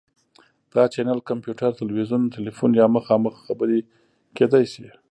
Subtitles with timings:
[0.73, 3.79] دا چینل کمپیوټر، تلویزیون، تیلیفون یا مخامخ خبرې
[4.35, 4.87] کیدی شي.